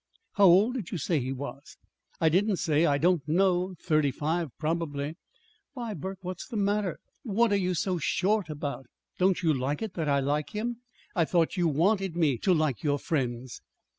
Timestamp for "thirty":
3.79-4.09